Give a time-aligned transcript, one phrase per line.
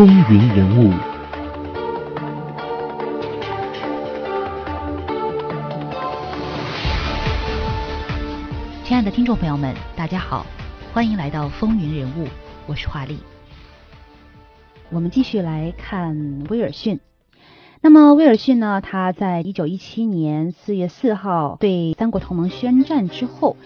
[0.00, 0.90] 风云人物。
[8.82, 10.46] 亲爱的听众朋友们，大家好，
[10.94, 12.26] 欢迎来到风云人物，
[12.66, 13.18] 我是华丽。
[14.88, 16.98] 我们继续来看威尔逊。
[17.82, 18.80] 那么威尔逊呢？
[18.80, 23.58] 他在一九一七年四月四号对三国同盟宣战之后，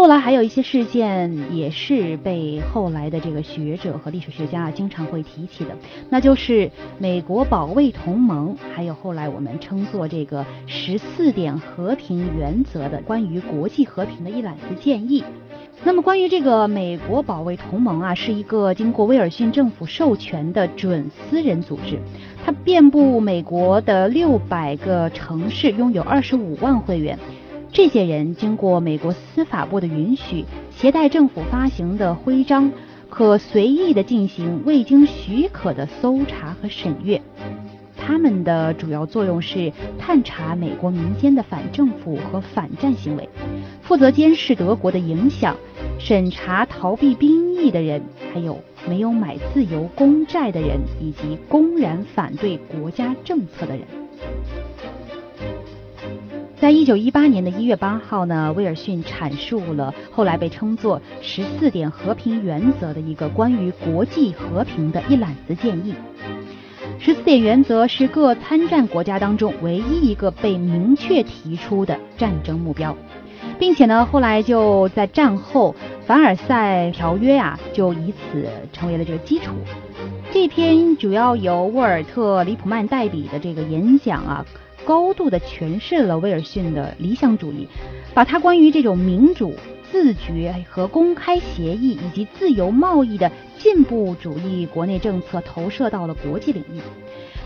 [0.00, 5.76] 后来还有一些事件也是被后来的这个学者和历史学家经常会提起的，
[6.08, 15.22] 那就是美国保卫同盟，还有后来我们称作这个十四点和平原则的关于国际和平的一揽子建议。
[15.84, 21.98] 那么，关于这个美国保卫同盟啊，是一个经过威尔逊政府授权的准私人组织，
[22.42, 27.18] 它遍布美国的六百个城市，拥有二十五万会员。
[27.72, 32.72] 这些人经过美国司法部的允许，携带政府发行的徽章，
[33.08, 37.22] 可随意的进行未经许可的搜查和审阅。
[37.96, 43.28] 他们的主要作用是探查美国民间的反政府和反战行为，
[43.82, 45.56] 负责监视德国的影响，
[45.98, 48.02] 审查逃避兵役的人，
[48.34, 48.58] 还有
[48.88, 53.86] 没有买自由公债的人，以及公然反对国家政策的人。
[56.60, 65.94] 在一九一八年的一月八号呢，威尔逊阐述了后来被称作“十四点和平原则”的一个关于国际和平的一揽子建议。
[66.98, 72.94] 十四点原则是各参战国家当中唯一一个被明确提出的战争目标，
[73.58, 75.74] 并且呢，后来就在战后
[76.06, 79.54] 凡尔赛条约啊，就以此成为了这个基础。
[80.30, 84.46] 这篇主要由沃尔特·里普曼代笔的这个演讲啊，
[84.84, 87.68] 高度的诠释了威尔逊的理想主义，
[88.14, 89.54] 把他关于这种民主。
[89.92, 96.80] 自觉和公开协议以及自由贸易的进步主义国内政策投射到了国际领域。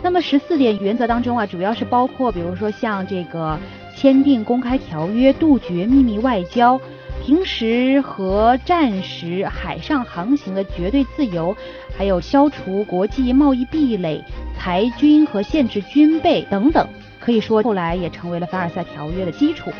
[0.02, 3.58] 那么十四点原则当中啊，主要是包括，比如说像这个
[3.96, 6.78] 签订公开条约、杜绝秘密外交、
[7.24, 11.56] 平时和战时海上航行的绝对自由，
[11.96, 14.22] 还有消除国际贸易壁垒、
[14.58, 16.86] 裁军和限制军备等等。
[17.24, 19.70] 可以说，后来也成为了凡尔赛条约的基础。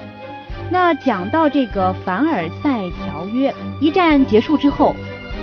[0.71, 4.97] 那讲到这个凡尔赛条约一战结束之后，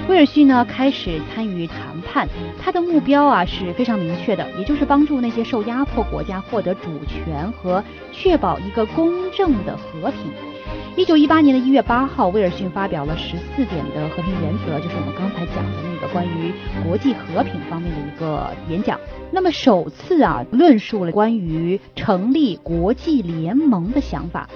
[0.09, 2.27] 威尔逊呢开始参与谈判，
[2.59, 10.50] 他的目标啊是非常明确的，也就是帮助那些受压迫国家获得主权和确保一个公正的和平。
[10.97, 16.51] 一九一八年的一月八号，威尔逊发表了十四点的和平原则，就是我们刚才讲的那个关于
[16.85, 18.99] 国际和平方面的一个演讲。
[19.31, 24.49] 那么首次啊论述了关于成立国际联盟的想法。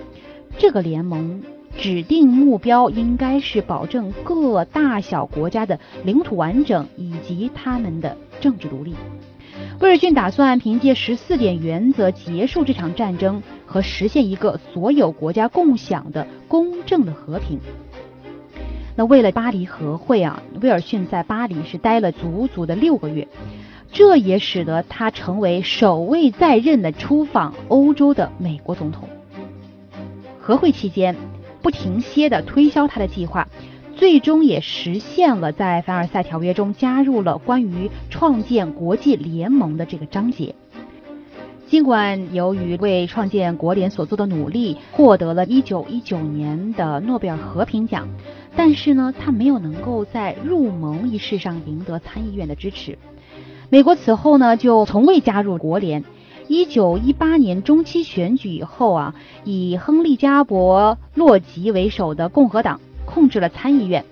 [0.57, 1.41] 这个联盟
[1.77, 8.93] 指定目标应该是保证各大小国家的领土完整以及他们的政治独立。
[9.79, 13.41] 威尔逊打算凭借十四点原则结束这场战争
[13.75, 17.59] 和实现一个所有国家共享的公正的和平。
[18.95, 23.27] 那为了巴黎和会啊，威尔逊在巴黎是待了足足的六个月，
[23.91, 29.09] 这也使得他成为首位在任的出访欧洲的美国总统。
[30.39, 31.13] 和会期间，
[31.61, 33.49] 不停歇地推销他的计划，
[33.97, 40.55] 最终也实现了在凡尔赛条约中加入了关于创建国际联盟的这个章节。
[41.67, 48.07] 尽管由于为创建国联所做的努力，获得了一九一九年的诺贝尔和平奖，
[48.55, 52.97] 但是呢，他没有能够在入盟一事上赢得参议院的支持。
[53.69, 56.03] 美国此后呢，就从未加入国联。
[56.47, 64.05] 一九一八年中期选举以后啊，以亨利·加伯洛吉为首的共和党控制了参议院，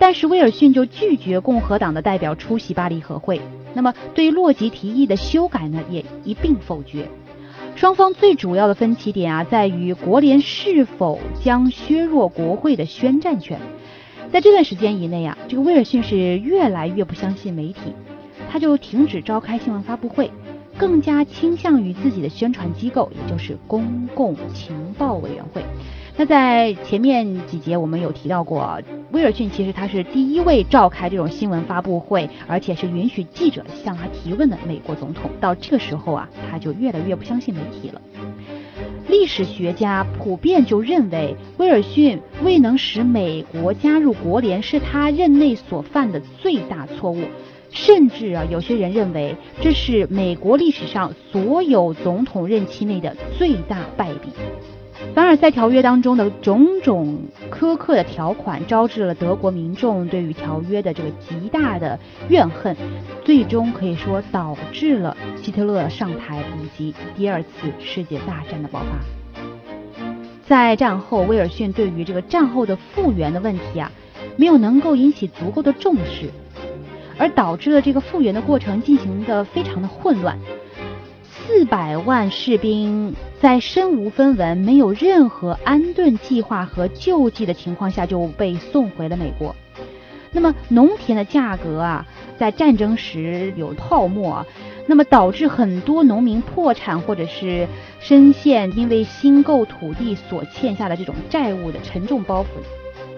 [0.00, 3.38] 但是威尔逊就拒绝共和党的代表出席巴黎和会。
[3.74, 7.06] 那么对洛吉提议的修改呢，也一并否决。
[7.76, 13.60] 双方最主要的分歧点啊，在于国联是否将削弱国会的宣战权。
[14.32, 17.94] 在这段时间以内啊，这个威尔逊是越来越不相信媒体，
[18.50, 20.30] 他就停止召开新闻发布会。
[20.80, 25.62] 更加倾向于自己的宣传机构，也就是公共情报委员会。
[26.16, 28.80] 那在前面几节我们有提到过，
[29.12, 35.30] 威尔逊其实他是第一位召开这种新闻发布会，而且是允许记者向他提问的美国总统。
[35.38, 38.00] 到这个时候啊，他就越来越不相信媒体了。
[39.06, 47.20] 历史学家普遍就认为，威尔逊未能使美国加入国联是他任内所犯的最大错误。
[47.70, 54.30] 甚至啊，有些人认为这是美国历史上所有总统任期内的最大败笔。
[55.14, 62.76] 凡尔赛条约当中的种种苛刻的条款，招致了德国民众对于条约的这个极大的怨恨，
[63.24, 70.04] 最终可以说导致了希特勒上台以及第二次世界大战的爆发。
[70.46, 73.90] 在战后，威尔逊对于这个战后的复原的问题啊，
[74.36, 76.30] 没有能够引起足够的重视，
[77.20, 80.38] 而导致了这个复原的过程进行的非常的混乱。
[81.22, 89.54] 四百万士兵在身无分文、没有任何安顿计划和救济的情况下就被送回了美国。
[90.32, 92.06] 那么农田的价格啊，
[92.38, 94.46] 在战争时有泡沫，
[94.86, 97.66] 那么导致很多农民破产，或者是
[98.00, 102.46] 深陷因为新购土地所欠下的这种债务的沉重包袱。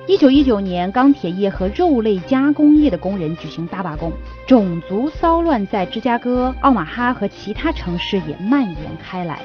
[0.09, 4.11] 一九一九年，钢铁业和肉类加工业的工人举行大罢工，
[4.49, 9.41] 种族骚乱在芝加哥、奥马哈和其他城市也蔓延开来。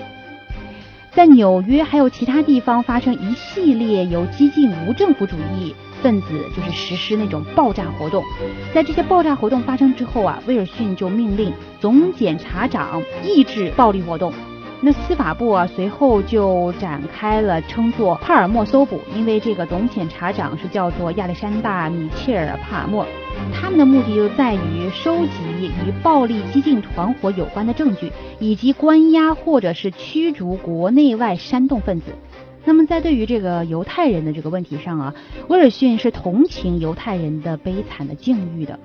[1.12, 8.24] 在纽约还有其他地方发生一系列由激进无政府主义分子就是实施那种爆炸活动。
[8.74, 14.34] 在这些爆炸活动发生之后啊，威尔逊就命令总检察长抑制暴力活动。
[14.80, 23.04] 那司法部啊，随后就展开了称作帕尔默搜捕，因为这个总检察长是叫做亚历山大·米切尔·帕尔默。
[23.52, 32.14] 他们的目的就在于收集与暴力激进团伙有关的证据，以及关押或者是驱逐国内外煽动分子。
[32.64, 35.16] 那么在对于这个犹太人的这个问题上啊，
[35.48, 38.80] 威尔逊是同情犹太人的悲惨的境遇的。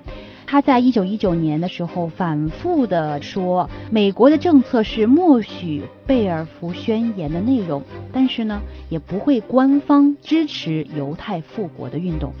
[0.45, 7.81] 他在一九一九年的时候反复的说，美国的政策是默许贝尔福宣言的内容，
[8.11, 12.33] 但是呢，也不会官方支持犹太复国的运动。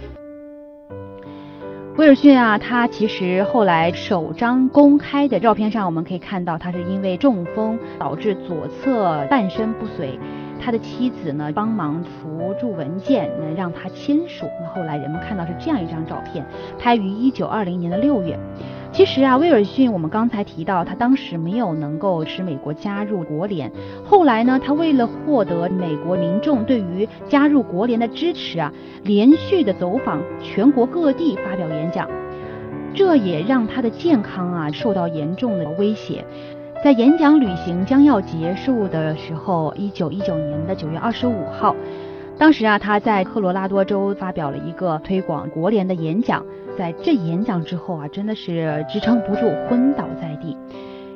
[1.95, 10.19] 威尔逊啊，他其实后来首张公开的照片上，我们可以看到他是因为中风导致左侧半身不遂。
[10.63, 14.45] 他的妻子呢，帮忙扶住文件，能让他签署。
[14.61, 16.45] 那后来人们看到是这样一张照片，
[16.79, 18.39] 拍于一九二零年的六月。
[18.93, 23.69] 其实啊，威尔逊，我们刚才提到，他当时没有能够使美国加入国联。
[24.05, 28.71] 后来呢，他为了获得美国民众对于加入国联的支持啊，
[29.03, 32.07] 连续的走访全国各地发表演讲，
[32.93, 36.23] 这也让他的健康啊受到严重的威胁。
[36.83, 41.73] 在演讲旅行将要结束的时候，一九一九年的九月二十五号，
[42.37, 46.45] 当时啊，他在科罗拉多州发表了一个推广国联的演讲。
[46.77, 50.57] 在这演讲之后啊，真的是支撑不住，昏倒在地。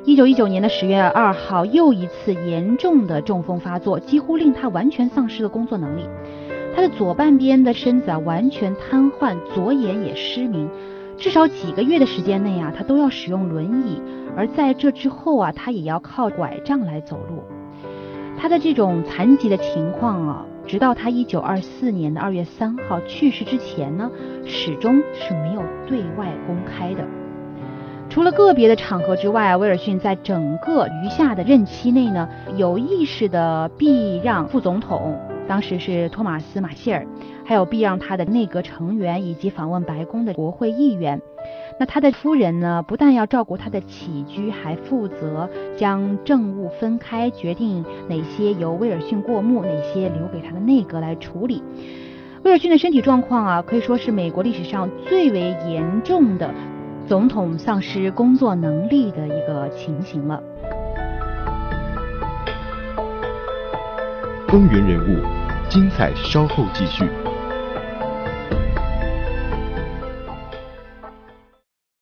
[0.06, 6.08] 一九一九年的十月二号，又一次严重的中风发作，几乎令他完全丧失了工作能力。
[6.74, 10.70] 他的左半边的身子啊，完全瘫痪，左眼也失明。
[11.18, 14.00] 至少几个月的时间内啊，他都要使用轮椅，
[14.36, 17.42] 而在这之后啊，他也要靠拐杖来走路。
[18.38, 24.08] 他的这种残疾的情况啊，直到他一九二四年的二月三号去世之前呢，
[24.46, 27.04] 始终是没有对外公开的。
[28.08, 35.18] 除了个别的场合之外，威尔逊在整个余下的任期内呢，有意识的避让副总统。
[35.48, 37.06] 当时是托马斯·马歇尔，
[37.48, 41.22] 还有避让他的内阁成员以及访问白宫的国会议员。
[41.80, 51.62] 那他的夫人呢，不但要照顾他的起居，还负责将政务分开，决定哪些由威尔逊过目，哪些留给他的内阁来处理。
[52.42, 56.52] 威尔逊的身体状况啊，可以说是美国历史上最为严重的
[57.06, 60.42] 总统丧失工作能力的一个情形了。
[64.48, 65.24] 风云人物。
[65.70, 67.04] 精彩，稍后继续。